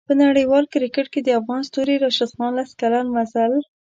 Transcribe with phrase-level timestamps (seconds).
[0.07, 3.53] په نړیوال کریکټ کې د افغان ستوري راشد خان لس کلن مزل